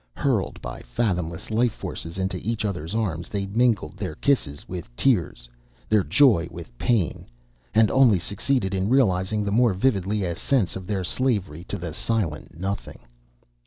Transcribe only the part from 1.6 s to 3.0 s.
forces into each other's